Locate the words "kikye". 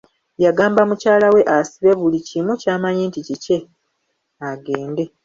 3.27-3.57